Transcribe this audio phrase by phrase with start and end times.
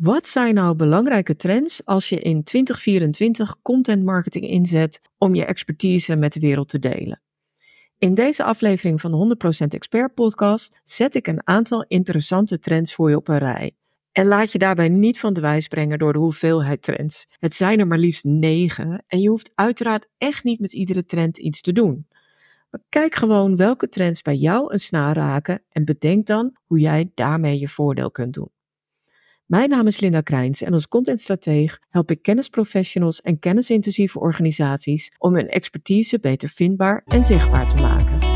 [0.00, 6.16] Wat zijn nou belangrijke trends als je in 2024 content marketing inzet om je expertise
[6.16, 7.22] met de wereld te delen?
[7.98, 13.10] In deze aflevering van de 100% Expert Podcast zet ik een aantal interessante trends voor
[13.10, 13.72] je op een rij.
[14.12, 17.26] En laat je daarbij niet van de wijs brengen door de hoeveelheid trends.
[17.38, 21.38] Het zijn er maar liefst negen en je hoeft uiteraard echt niet met iedere trend
[21.38, 22.06] iets te doen.
[22.70, 27.10] Maar kijk gewoon welke trends bij jou een snaar raken en bedenk dan hoe jij
[27.14, 28.50] daarmee je voordeel kunt doen.
[29.50, 35.34] Mijn naam is Linda Krijns en als contentstrateeg help ik kennisprofessionals en kennisintensieve organisaties om
[35.34, 38.29] hun expertise beter vindbaar en zichtbaar te maken.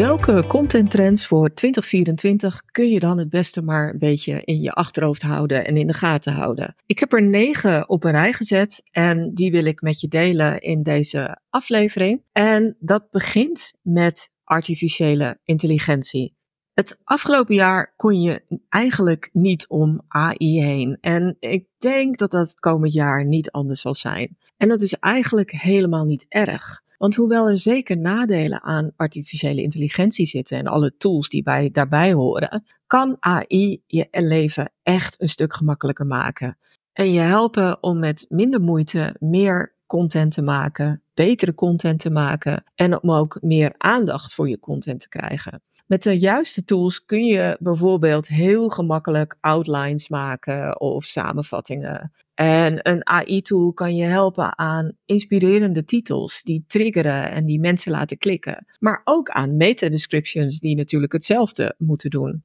[0.00, 4.72] Welke content trends voor 2024 kun je dan het beste maar een beetje in je
[4.72, 6.74] achterhoofd houden en in de gaten houden?
[6.86, 10.60] Ik heb er negen op een rij gezet en die wil ik met je delen
[10.60, 12.22] in deze aflevering.
[12.32, 16.34] En dat begint met artificiële intelligentie.
[16.74, 20.98] Het afgelopen jaar kon je eigenlijk niet om AI heen.
[21.00, 24.36] En ik denk dat dat komend jaar niet anders zal zijn.
[24.56, 26.82] En dat is eigenlijk helemaal niet erg.
[27.00, 32.12] Want hoewel er zeker nadelen aan artificiële intelligentie zitten en alle tools die bij, daarbij
[32.12, 36.58] horen, kan AI je leven echt een stuk gemakkelijker maken.
[36.92, 42.64] En je helpen om met minder moeite meer content te maken, betere content te maken
[42.74, 45.62] en om ook meer aandacht voor je content te krijgen.
[45.90, 52.12] Met de juiste tools kun je bijvoorbeeld heel gemakkelijk outlines maken of samenvattingen.
[52.34, 58.18] En een AI-tool kan je helpen aan inspirerende titels die triggeren en die mensen laten
[58.18, 58.66] klikken.
[58.78, 62.44] Maar ook aan meta-descriptions die natuurlijk hetzelfde moeten doen.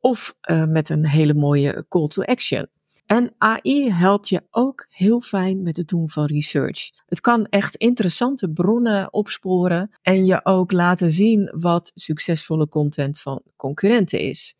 [0.00, 2.68] Of uh, met een hele mooie call to action.
[3.06, 6.90] En AI helpt je ook heel fijn met het doen van research.
[7.06, 13.42] Het kan echt interessante bronnen opsporen en je ook laten zien wat succesvolle content van
[13.56, 14.55] concurrenten is.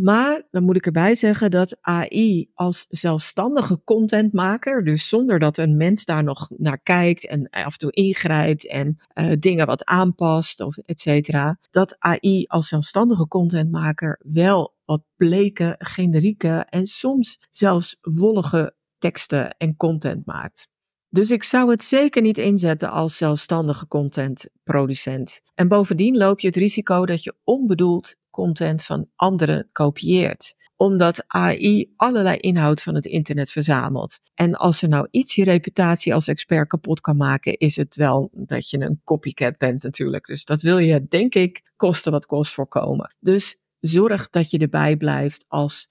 [0.00, 5.76] Maar dan moet ik erbij zeggen dat AI als zelfstandige contentmaker, dus zonder dat een
[5.76, 10.60] mens daar nog naar kijkt en af en toe ingrijpt en uh, dingen wat aanpast
[10.60, 17.96] of et cetera, dat AI als zelfstandige contentmaker wel wat bleke, generieke en soms zelfs
[18.00, 20.68] wollige teksten en content maakt.
[21.10, 25.40] Dus ik zou het zeker niet inzetten als zelfstandige contentproducent.
[25.54, 31.92] En bovendien loop je het risico dat je onbedoeld content van anderen kopieert omdat AI
[31.96, 34.18] allerlei inhoud van het internet verzamelt.
[34.34, 38.30] En als er nou iets je reputatie als expert kapot kan maken, is het wel
[38.32, 40.26] dat je een copycat bent natuurlijk.
[40.26, 43.14] Dus dat wil je, denk ik, kosten wat kost voorkomen.
[43.20, 45.88] Dus zorg dat je erbij blijft als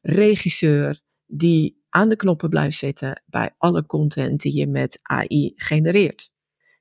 [0.00, 6.30] regisseur die aan de knoppen blijft zitten bij alle content die je met AI genereert.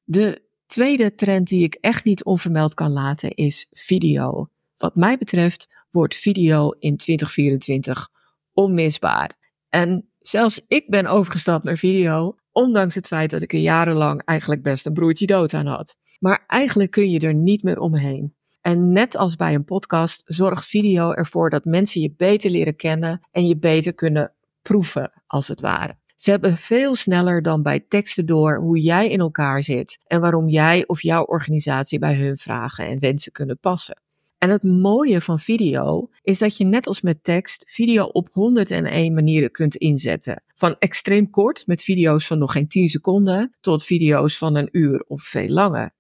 [0.04, 4.50] De tweede trend die ik echt niet onvermeld kan laten is video.
[4.85, 8.09] Wat mij betreft wordt video in 2024
[8.53, 9.38] onmisbaar.
[9.69, 14.62] En zelfs ik ben overgestapt naar video, ondanks het feit dat ik er jarenlang eigenlijk
[14.62, 15.97] best een broertje dood aan had.
[16.19, 18.35] Maar eigenlijk kun je er niet meer omheen.
[18.62, 23.28] En net als bij een podcast zorgt video ervoor dat mensen je beter leren kennen
[23.31, 25.97] en je beter kunnen proeven, als het ware.
[26.16, 30.50] Ze hebben veel sneller dan bij teksten door hoe jij in elkaar zit en waarom
[30.50, 34.03] jij of jouw organisatie bij hun vragen en wensen kunnen passen.
[34.45, 39.13] En het mooie van video is dat je net als met tekst video op 101
[39.13, 40.44] manieren kunt inzetten.
[40.56, 45.06] Van extreem kort met video's van nog geen 10 seconden tot video's van een uur
[45.07, 45.95] of veel langer.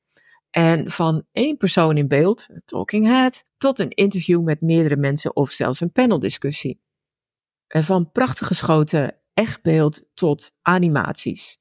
[0.49, 5.51] En van één persoon in beeld, talking head, tot een interview met meerdere mensen of
[5.51, 6.79] zelfs een paneldiscussie.
[7.67, 11.57] En van prachtig geschoten echt beeld tot animaties.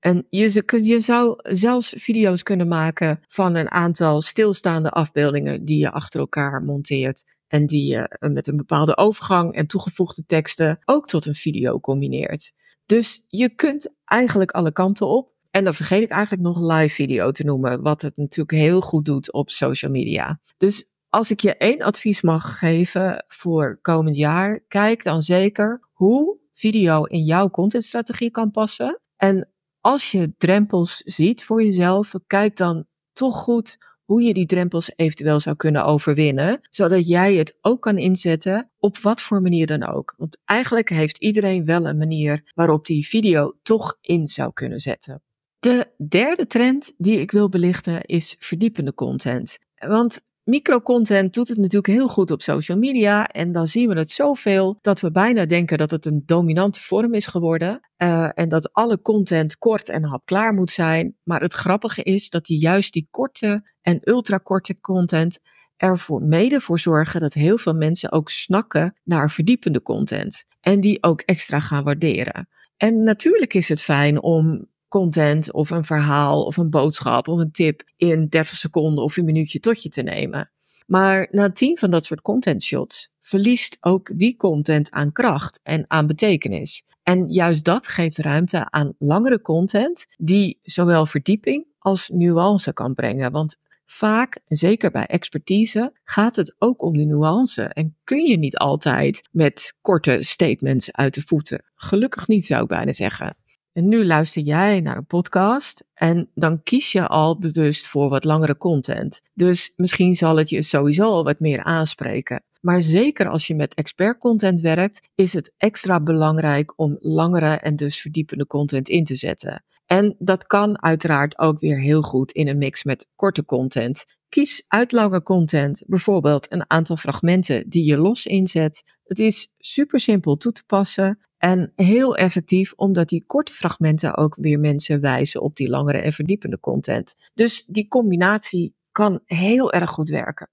[0.00, 6.20] En je, zou zelfs video's kunnen maken van een aantal stilstaande afbeeldingen die je achter
[6.20, 7.38] elkaar monteert.
[7.46, 11.80] En die je eh, met een bepaalde overgang en toegevoegde teksten ook tot een video
[11.80, 12.52] combineert.
[12.86, 15.32] Dus je kunt eigenlijk alle kanten op.
[15.50, 19.04] En dan vergeet ik eigenlijk nog live video te noemen, wat het natuurlijk heel goed
[19.04, 20.40] doet op social media.
[20.56, 26.38] Dus als ik je één advies mag geven voor komend jaar, kijk dan zeker hoe
[26.52, 29.00] video in jouw contentstrategie kan passen.
[29.16, 29.48] En
[29.80, 35.40] als je drempels ziet voor jezelf, kijk dan toch goed hoe je die drempels eventueel
[35.40, 40.14] zou kunnen overwinnen, zodat jij het ook kan inzetten op wat voor manier dan ook.
[40.16, 45.22] Want eigenlijk heeft iedereen wel een manier waarop die video toch in zou kunnen zetten.
[45.58, 49.58] De derde trend die ik wil belichten is verdiepende content.
[49.74, 53.26] Want microcontent doet het natuurlijk heel goed op social media.
[53.26, 57.14] En dan zien we het zoveel dat we bijna denken dat het een dominante vorm
[57.14, 57.80] is geworden.
[57.98, 61.16] Uh, en dat alle content kort en hapklaar moet zijn.
[61.22, 65.38] Maar het grappige is dat die juist die korte en ultrakorte content
[65.76, 70.44] ervoor mede voor zorgen dat heel veel mensen ook snakken naar verdiepende content.
[70.60, 72.48] En die ook extra gaan waarderen.
[72.76, 77.50] En natuurlijk is het fijn om content of een verhaal of een boodschap of een
[77.50, 80.50] tip in 30 seconden of een minuutje tot je te nemen.
[80.86, 85.84] Maar na tien van dat soort content shots verliest ook die content aan kracht en
[85.88, 86.84] aan betekenis.
[87.02, 93.32] En juist dat geeft ruimte aan langere content die zowel verdieping als nuance kan brengen.
[93.32, 98.56] Want vaak, zeker bij expertise, gaat het ook om de nuance en kun je niet
[98.56, 101.64] altijd met korte statements uit de voeten.
[101.74, 103.36] Gelukkig niet, zou ik bijna zeggen.
[103.72, 108.24] En nu luister jij naar een podcast en dan kies je al bewust voor wat
[108.24, 109.20] langere content.
[109.34, 112.42] Dus misschien zal het je sowieso al wat meer aanspreken.
[112.60, 117.76] Maar zeker als je met expert content werkt, is het extra belangrijk om langere en
[117.76, 119.64] dus verdiepende content in te zetten.
[119.92, 124.04] En dat kan uiteraard ook weer heel goed in een mix met korte content.
[124.28, 128.82] Kies uit lange content, bijvoorbeeld een aantal fragmenten die je los inzet.
[129.04, 134.36] Het is super simpel toe te passen en heel effectief, omdat die korte fragmenten ook
[134.40, 137.14] weer mensen wijzen op die langere en verdiepende content.
[137.34, 140.50] Dus die combinatie kan heel erg goed werken.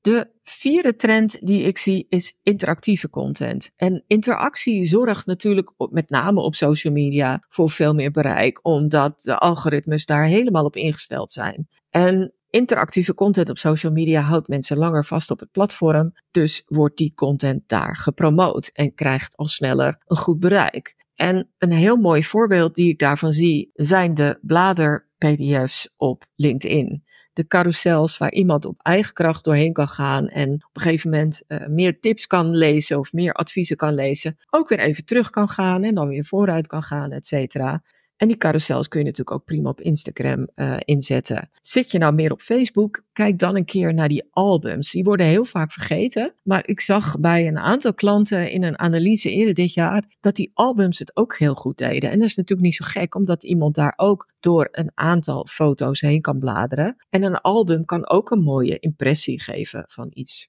[0.00, 3.72] De vierde trend die ik zie is interactieve content.
[3.76, 9.38] En interactie zorgt natuurlijk met name op social media voor veel meer bereik, omdat de
[9.38, 11.68] algoritmes daar helemaal op ingesteld zijn.
[11.90, 16.96] En interactieve content op social media houdt mensen langer vast op het platform, dus wordt
[16.96, 20.96] die content daar gepromoot en krijgt al sneller een goed bereik.
[21.14, 27.02] En een heel mooi voorbeeld die ik daarvan zie zijn de blader-PDF's op LinkedIn
[27.40, 31.42] de carousels waar iemand op eigen kracht doorheen kan gaan en op een gegeven moment
[31.48, 35.48] uh, meer tips kan lezen of meer adviezen kan lezen, ook weer even terug kan
[35.48, 37.82] gaan en dan weer vooruit kan gaan, et cetera.
[38.20, 41.50] En die carousels kun je natuurlijk ook prima op Instagram uh, inzetten.
[41.60, 43.04] Zit je nou meer op Facebook?
[43.12, 44.90] Kijk dan een keer naar die albums.
[44.90, 46.34] Die worden heel vaak vergeten.
[46.42, 50.50] Maar ik zag bij een aantal klanten in een analyse eerder dit jaar dat die
[50.54, 52.10] albums het ook heel goed deden.
[52.10, 56.00] En dat is natuurlijk niet zo gek, omdat iemand daar ook door een aantal foto's
[56.00, 56.96] heen kan bladeren.
[57.10, 60.48] En een album kan ook een mooie impressie geven van iets.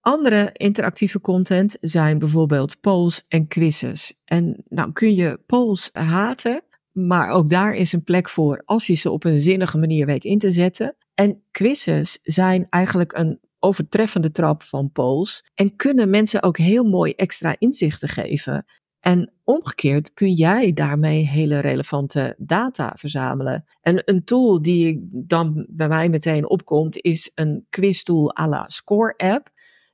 [0.00, 4.14] Andere interactieve content zijn bijvoorbeeld polls en quizzes.
[4.24, 8.94] En nou kun je polls haten, maar ook daar is een plek voor als je
[8.94, 10.96] ze op een zinnige manier weet in te zetten.
[11.14, 17.12] En quizzes zijn eigenlijk een overtreffende trap van polls en kunnen mensen ook heel mooi
[17.12, 18.64] extra inzichten geven.
[19.00, 23.64] En omgekeerd kun jij daarmee hele relevante data verzamelen.
[23.80, 29.14] En een tool die dan bij mij meteen opkomt is een quiztool à la Score
[29.16, 29.50] app.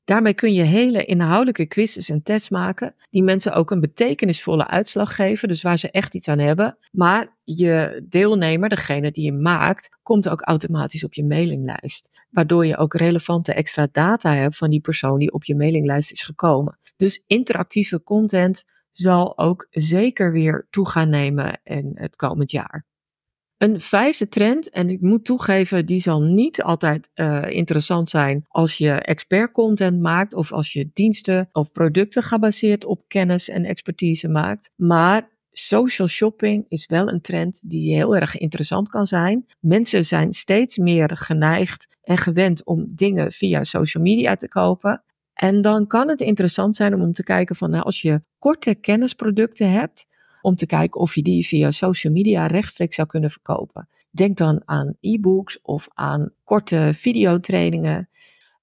[0.08, 5.14] Daarmee kun je hele inhoudelijke quizzes en tests maken, die mensen ook een betekenisvolle uitslag
[5.14, 6.78] geven, dus waar ze echt iets aan hebben.
[6.90, 12.76] Maar je deelnemer, degene die je maakt, komt ook automatisch op je mailinglijst, waardoor je
[12.76, 16.78] ook relevante extra data hebt van die persoon die op je mailinglijst is gekomen.
[16.96, 22.87] Dus interactieve content zal ook zeker weer toe gaan nemen in het komend jaar.
[23.58, 28.78] Een vijfde trend, en ik moet toegeven, die zal niet altijd uh, interessant zijn als
[28.78, 34.28] je expert content maakt of als je diensten of producten gebaseerd op kennis en expertise
[34.28, 34.70] maakt.
[34.76, 39.46] Maar social shopping is wel een trend die heel erg interessant kan zijn.
[39.60, 45.03] Mensen zijn steeds meer geneigd en gewend om dingen via social media te kopen.
[45.34, 48.74] En dan kan het interessant zijn om, om te kijken van nou, als je korte
[48.74, 50.06] kennisproducten hebt,
[50.40, 53.88] om te kijken of je die via social media rechtstreeks zou kunnen verkopen.
[54.10, 58.08] Denk dan aan e-books of aan korte videotrainingen.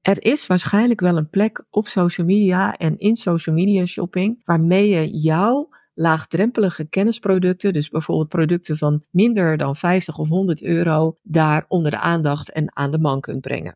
[0.02, 4.90] Er is waarschijnlijk wel een plek op social media en in social media shopping waarmee
[4.90, 11.66] je jouw laagdrempelige kennisproducten, dus bijvoorbeeld producten van minder dan 50 of 100 euro, daar
[11.68, 13.76] onder de aandacht en aan de man kunt brengen.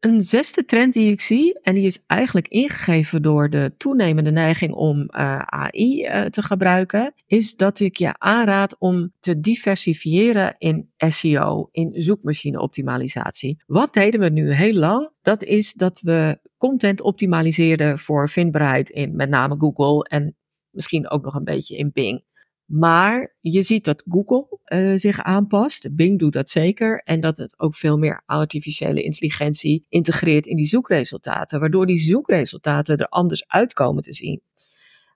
[0.00, 4.72] Een zesde trend die ik zie, en die is eigenlijk ingegeven door de toenemende neiging
[4.72, 10.90] om uh, AI uh, te gebruiken, is dat ik je aanraad om te diversifiëren in
[10.96, 13.62] SEO, in zoekmachine-optimalisatie.
[13.66, 15.10] Wat deden we nu heel lang?
[15.22, 20.36] Dat is dat we content optimaliseerden voor vindbaarheid in met name Google en
[20.70, 22.24] misschien ook nog een beetje in Bing.
[22.68, 25.94] Maar je ziet dat Google uh, zich aanpast.
[25.96, 27.02] Bing doet dat zeker.
[27.04, 31.60] En dat het ook veel meer artificiële intelligentie integreert in die zoekresultaten.
[31.60, 34.42] Waardoor die zoekresultaten er anders uitkomen te zien.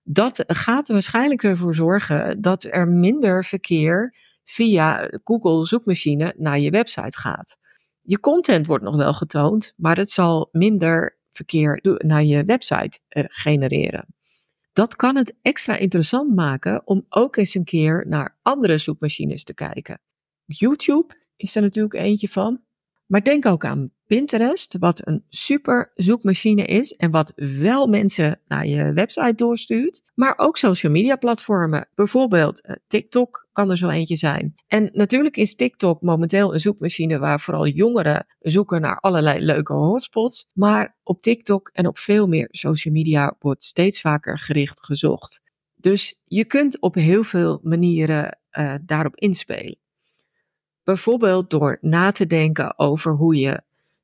[0.02, 6.70] Dat gaat er waarschijnlijk ervoor zorgen dat er minder verkeer via Google zoekmachine naar je
[6.70, 7.58] website gaat.
[8.02, 13.24] Je content wordt nog wel getoond, maar het zal minder verkeer naar je website eh,
[13.28, 14.14] genereren.
[14.72, 19.54] Dat kan het extra interessant maken om ook eens een keer naar andere zoekmachines te
[19.54, 20.00] kijken.
[20.44, 22.60] YouTube is er natuurlijk eentje van.
[23.06, 28.66] Maar denk ook aan Pinterest, wat een super zoekmachine is en wat wel mensen naar
[28.66, 30.10] je website doorstuurt.
[30.14, 34.54] Maar ook social media platformen, bijvoorbeeld eh, TikTok kan er zo eentje zijn.
[34.66, 40.46] En natuurlijk is TikTok momenteel een zoekmachine waar vooral jongeren zoeken naar allerlei leuke hotspots.
[40.54, 45.42] Maar op TikTok en op veel meer social media wordt steeds vaker gericht gezocht.
[45.74, 49.76] Dus je kunt op heel veel manieren uh, daarop inspelen.
[50.84, 53.62] Bijvoorbeeld door na te denken over hoe je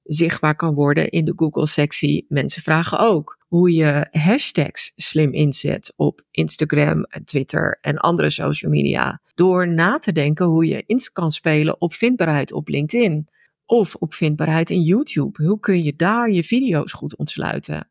[0.08, 2.24] zichtbaar kan worden in de Google-sectie.
[2.28, 9.20] Mensen vragen ook hoe je hashtags slim inzet op Instagram, Twitter en andere social media.
[9.34, 13.28] Door na te denken hoe je in kan spelen op vindbaarheid op LinkedIn
[13.66, 15.44] of op vindbaarheid in YouTube.
[15.44, 17.90] Hoe kun je daar je video's goed ontsluiten?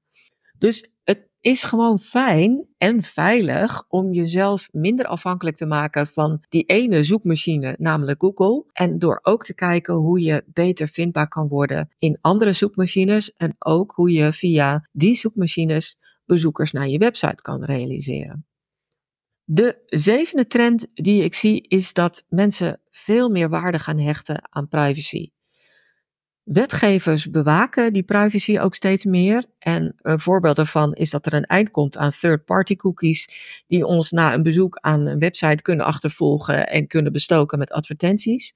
[0.58, 0.90] Dus
[1.42, 7.76] is gewoon fijn en veilig om jezelf minder afhankelijk te maken van die ene zoekmachine,
[7.80, 8.66] namelijk Google.
[8.74, 13.34] En door ook te kijken hoe je beter vindbaar kan worden in andere zoekmachines.
[13.34, 18.46] En ook hoe je via die zoekmachines bezoekers naar je website kan realiseren.
[19.44, 24.68] De zevende trend die ik zie is dat mensen veel meer waarde gaan hechten aan
[24.68, 25.30] privacy.
[26.48, 29.46] Wetgevers bewaken die privacy ook steeds meer.
[29.60, 33.30] En een voorbeeld daarvan is dat er een eind komt aan third-party cookies,
[33.68, 38.56] die ons na een bezoek aan een website kunnen achtervolgen en kunnen bestoken met advertenties.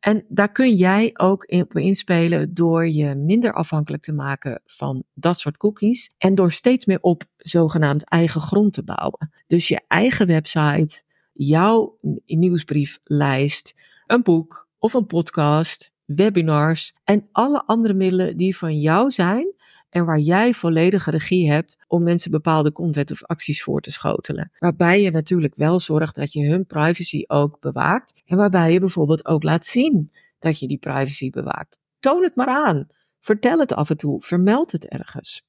[0.00, 5.38] En daar kun jij ook op inspelen door je minder afhankelijk te maken van dat
[5.38, 9.32] soort cookies en door steeds meer op zogenaamd eigen grond te bouwen.
[9.46, 13.74] Dus je eigen website, jouw nieuwsbrieflijst,
[14.06, 19.54] een boek of een podcast webinars en alle andere middelen die van jou zijn
[19.88, 24.50] en waar jij volledige regie hebt om mensen bepaalde content of acties voor te schotelen.
[24.58, 29.26] Waarbij je natuurlijk wel zorgt dat je hun privacy ook bewaakt en waarbij je bijvoorbeeld
[29.26, 31.78] ook laat zien dat je die privacy bewaakt.
[32.00, 32.86] Toon het maar aan.
[33.20, 34.22] Vertel het af en toe.
[34.22, 35.42] Vermeld het ergens.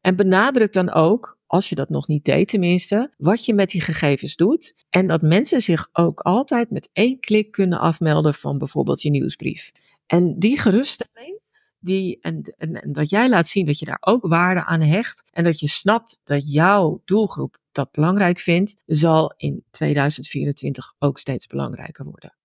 [0.00, 3.80] En benadruk dan ook, als je dat nog niet deed tenminste, wat je met die
[3.80, 4.74] gegevens doet.
[4.90, 9.70] En dat mensen zich ook altijd met één klik kunnen afmelden van bijvoorbeeld je nieuwsbrief.
[10.08, 11.40] En die geruststelling,
[11.78, 15.44] die, en, en, dat jij laat zien dat je daar ook waarde aan hecht en
[15.44, 22.04] dat je snapt dat jouw doelgroep dat belangrijk vindt, zal in 2024 ook steeds belangrijker
[22.04, 22.36] worden.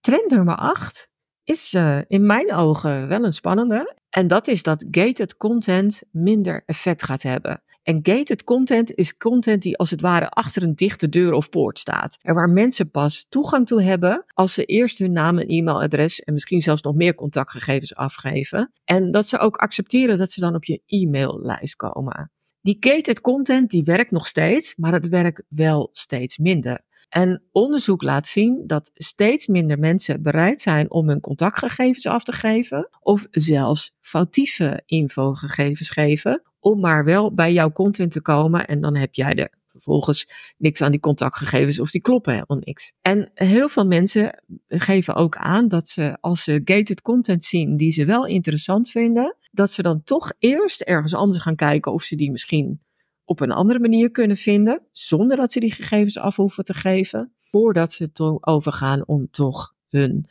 [0.00, 1.10] Trend nummer 8
[1.44, 3.96] is uh, in mijn ogen wel een spannende.
[4.08, 7.62] En dat is dat gated content minder effect gaat hebben.
[7.86, 11.78] En gated content is content die als het ware achter een dichte deur of poort
[11.78, 12.18] staat.
[12.20, 16.32] En waar mensen pas toegang toe hebben als ze eerst hun naam en e-mailadres en
[16.32, 18.72] misschien zelfs nog meer contactgegevens afgeven.
[18.84, 22.30] En dat ze ook accepteren dat ze dan op je e-maillijst komen.
[22.60, 26.84] Die gated content die werkt nog steeds, maar het werkt wel steeds minder.
[27.08, 32.32] En onderzoek laat zien dat steeds minder mensen bereid zijn om hun contactgegevens af te
[32.32, 38.80] geven of zelfs foutieve infogegevens geven om maar wel bij jouw content te komen en
[38.80, 42.92] dan heb jij er vervolgens niks aan die contactgegevens of die kloppen helemaal niks.
[43.02, 47.90] En heel veel mensen geven ook aan dat ze als ze gated content zien die
[47.90, 52.16] ze wel interessant vinden, dat ze dan toch eerst ergens anders gaan kijken of ze
[52.16, 52.80] die misschien
[53.24, 57.32] op een andere manier kunnen vinden, zonder dat ze die gegevens af hoeven te geven,
[57.50, 60.26] voordat ze overgaan om toch hun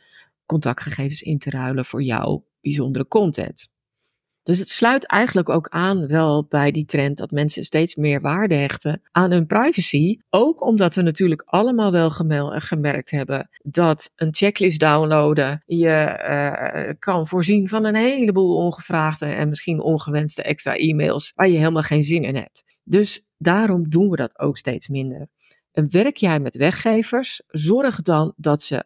[0.46, 3.74] contactgegevens in te ruilen voor jouw bijzondere content.
[4.46, 8.54] Dus het sluit eigenlijk ook aan wel bij die trend dat mensen steeds meer waarde
[8.54, 10.18] hechten aan hun privacy.
[10.30, 17.26] Ook omdat we natuurlijk allemaal wel gemerkt hebben dat een checklist downloaden je uh, kan
[17.26, 22.22] voorzien van een heleboel ongevraagde en misschien ongewenste extra e-mails waar je helemaal geen zin
[22.22, 22.64] in hebt.
[22.84, 25.28] Dus daarom doen we dat ook steeds minder.
[25.72, 28.84] En werk jij met weggevers, zorg dan dat ze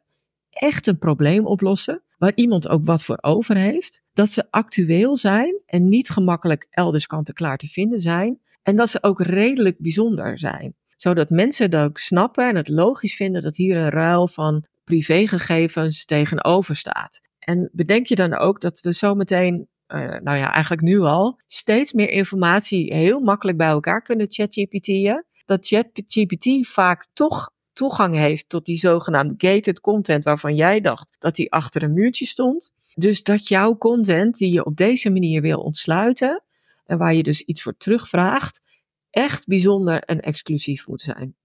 [0.51, 5.61] echt een probleem oplossen, waar iemand ook wat voor over heeft, dat ze actueel zijn
[5.67, 10.75] en niet gemakkelijk elders kant-en-klaar te vinden zijn, en dat ze ook redelijk bijzonder zijn,
[10.97, 16.05] zodat mensen dat ook snappen en het logisch vinden dat hier een ruil van privégegevens
[16.05, 17.21] tegenover staat.
[17.39, 21.93] En bedenk je dan ook dat we zometeen uh, nou ja, eigenlijk nu al, steeds
[21.93, 25.25] meer informatie heel makkelijk bij elkaar kunnen ChatGPT'en.
[25.45, 31.35] Dat ChatGPT vaak toch toegang heeft tot die zogenaamde gated content waarvan jij dacht dat
[31.35, 32.73] die achter een muurtje stond.
[32.95, 36.43] Dus dat jouw content die je op deze manier wil ontsluiten
[36.85, 38.63] en waar je dus iets voor terugvraagt,
[39.11, 41.37] echt bijzonder en exclusief moet zijn.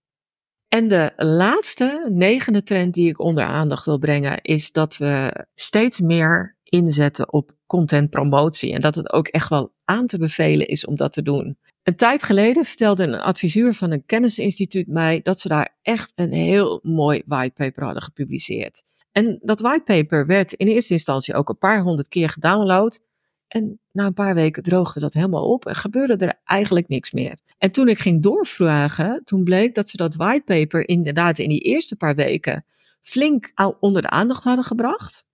[0.68, 6.00] En de laatste, negende trend die ik onder aandacht wil brengen, is dat we steeds
[6.00, 8.74] meer inzetten op content promotie.
[8.74, 11.58] En dat het ook echt wel aan te bevelen is om dat te doen.
[11.86, 16.32] Een tijd geleden vertelde een adviseur van een kennisinstituut mij dat ze daar echt een
[16.32, 18.84] heel mooi whitepaper hadden gepubliceerd.
[19.12, 23.00] En dat whitepaper werd in eerste instantie ook een paar honderd keer gedownload.
[23.48, 27.38] En na een paar weken droogde dat helemaal op en gebeurde er eigenlijk niks meer.
[27.58, 31.96] En toen ik ging doorvragen, toen bleek dat ze dat whitepaper inderdaad in die eerste
[31.96, 32.66] paar weken
[33.02, 35.26] flink onder de aandacht hadden gebracht.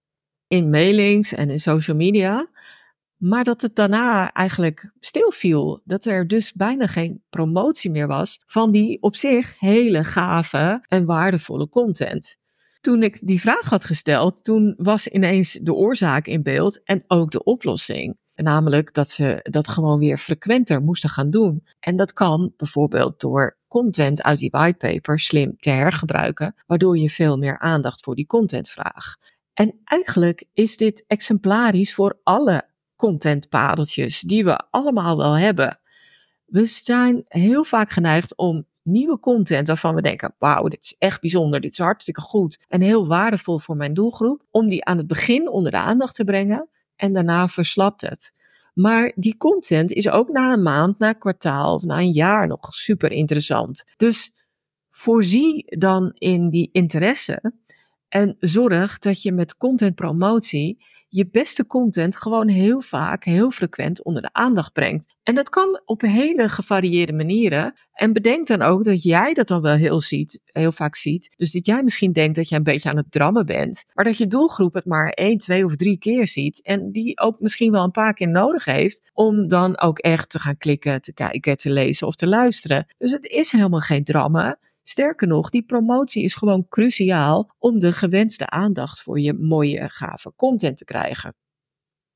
[0.47, 2.49] In mailings en in social media.
[3.21, 5.81] Maar dat het daarna eigenlijk stilviel.
[5.83, 11.05] Dat er dus bijna geen promotie meer was van die op zich hele gave en
[11.05, 12.37] waardevolle content.
[12.79, 17.31] Toen ik die vraag had gesteld, toen was ineens de oorzaak in beeld en ook
[17.31, 18.17] de oplossing.
[18.35, 21.63] Namelijk dat ze dat gewoon weer frequenter moesten gaan doen.
[21.79, 27.37] En dat kan bijvoorbeeld door content uit die whitepaper slim te hergebruiken, waardoor je veel
[27.37, 29.15] meer aandacht voor die contentvraag.
[29.53, 32.69] En eigenlijk is dit exemplarisch voor alle
[33.01, 35.79] contentpadeltjes die we allemaal wel hebben.
[36.45, 41.21] We zijn heel vaak geneigd om nieuwe content waarvan we denken: wauw, dit is echt
[41.21, 45.07] bijzonder, dit is hartstikke goed en heel waardevol voor mijn doelgroep, om die aan het
[45.07, 48.33] begin onder de aandacht te brengen en daarna verslapt het.
[48.73, 52.47] Maar die content is ook na een maand, na een kwartaal of na een jaar
[52.47, 53.83] nog super interessant.
[53.97, 54.33] Dus
[54.89, 57.53] voorzie dan in die interesse
[58.09, 64.21] en zorg dat je met contentpromotie je beste content gewoon heel vaak, heel frequent onder
[64.21, 65.15] de aandacht brengt.
[65.23, 67.73] En dat kan op hele gevarieerde manieren.
[67.93, 71.33] En bedenk dan ook dat jij dat dan wel heel, ziet, heel vaak ziet.
[71.37, 73.83] Dus dat jij misschien denkt dat jij een beetje aan het drammen bent.
[73.93, 76.61] Maar dat je doelgroep het maar één, twee of drie keer ziet.
[76.63, 80.39] En die ook misschien wel een paar keer nodig heeft om dan ook echt te
[80.39, 82.85] gaan klikken, te kijken, te lezen of te luisteren.
[82.97, 84.57] Dus het is helemaal geen drammen.
[84.91, 90.33] Sterker nog, die promotie is gewoon cruciaal om de gewenste aandacht voor je mooie, gave
[90.35, 91.35] content te krijgen.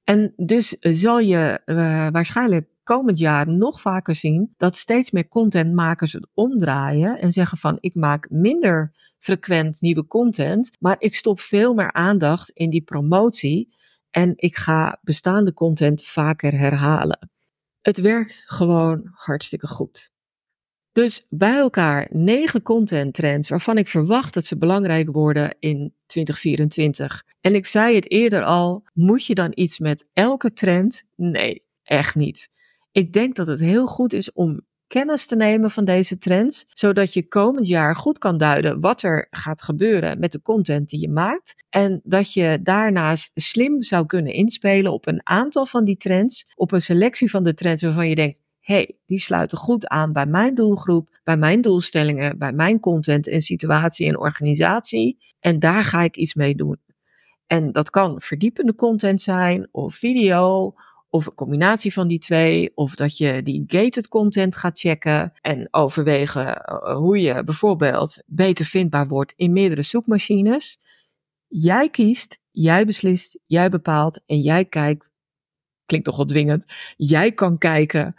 [0.04, 1.76] En dus zal je uh,
[2.12, 7.78] waarschijnlijk komend jaar nog vaker zien dat steeds meer contentmakers het omdraaien en zeggen van
[7.80, 13.76] ik maak minder frequent nieuwe content, maar ik stop veel meer aandacht in die promotie
[14.10, 17.30] en ik ga bestaande content vaker herhalen.
[17.82, 20.14] Het werkt gewoon hartstikke goed.
[20.96, 27.24] Dus bij elkaar negen content trends waarvan ik verwacht dat ze belangrijk worden in 2024.
[27.42, 31.04] En ik zei het eerder al, moet je dan iets met elke trend?
[31.16, 32.50] Nee, echt niet.
[32.92, 37.14] Ik denk dat het heel goed is om kennis te nemen van deze trends, zodat
[37.14, 41.10] je komend jaar goed kan duiden wat er gaat gebeuren met de content die je
[41.10, 41.64] maakt.
[41.70, 46.72] En dat je daarnaast slim zou kunnen inspelen op een aantal van die trends, op
[46.72, 50.56] een selectie van de trends waarvan je denkt, hey, die sluiten goed aan bij mijn
[50.56, 55.18] doelgroep, bij mijn doelstellingen, bij mijn content en situatie en organisatie.
[55.40, 56.80] En daar ga ik iets mee doen.
[57.48, 60.74] En dat kan verdiepende content zijn, of video,
[61.10, 65.68] of een combinatie van die twee, of dat je die gated content gaat checken en
[65.72, 70.80] overwegen eh, hoe je bijvoorbeeld beter vindbaar wordt in meerdere zoekmachines.
[71.48, 75.10] Jij kiest, jij beslist, jij bepaalt en jij kijkt.
[75.86, 76.66] Klinkt wel dwingend.
[76.98, 78.16] Jij kan kijken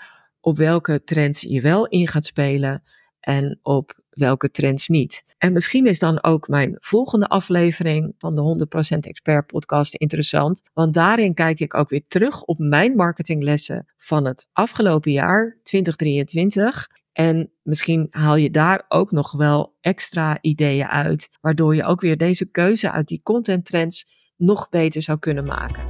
[0.47, 2.83] op welke trends je wel in gaat spelen
[3.21, 5.25] en op welke trends niet.
[5.39, 10.95] En misschien is dan ook mijn volgende aflevering van de 100% Expert podcast interessant, want
[10.95, 16.89] daarin kijk ik ook weer terug op mijn marketinglessen van het afgelopen jaar 2023.
[17.13, 22.17] En misschien haal je daar ook nog wel extra ideeën uit, waardoor je ook weer
[22.17, 24.07] deze keuze uit die content trends
[24.37, 25.85] nog beter zou kunnen maken.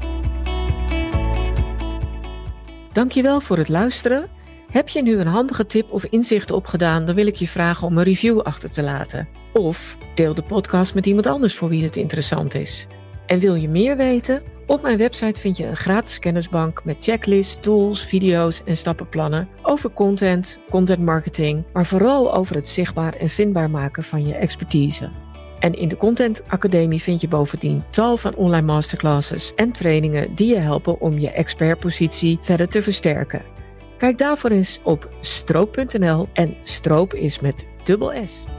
[2.93, 4.37] Dankjewel voor het luisteren.
[4.71, 7.99] Heb je nu een handige tip of inzicht opgedaan, dan wil ik je vragen om
[7.99, 9.29] een review achter te laten.
[9.53, 12.87] Of deel de podcast met iemand anders voor wie het interessant is.
[13.27, 14.43] En wil je meer weten?
[14.67, 19.93] Op mijn website vind je een gratis kennisbank met checklists, tools, video's en stappenplannen over
[19.93, 25.11] content, content marketing, maar vooral over het zichtbaar en vindbaar maken van je expertise.
[25.59, 30.49] En in de Content Academie vind je bovendien tal van online masterclasses en trainingen die
[30.49, 33.56] je helpen om je expertpositie verder te versterken.
[33.99, 38.56] Kijk daarvoor eens op stroop.nl en stroop is met dubbel S.